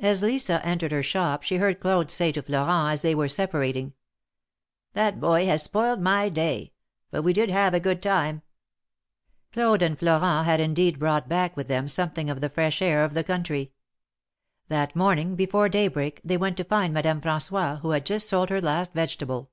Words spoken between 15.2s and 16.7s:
before daybreak they went to